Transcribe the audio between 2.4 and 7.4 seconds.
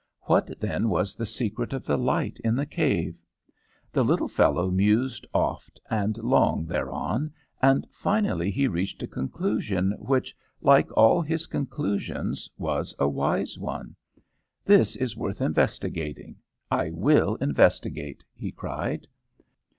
in the cave? The little fellow mused oft and long thereon,